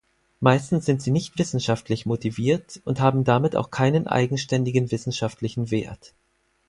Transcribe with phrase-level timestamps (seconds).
[0.39, 6.15] Meistens sind sie nicht wissenschaftlich motiviert und haben damit auch keinen eigenständigen wissenschaftlichen Wert.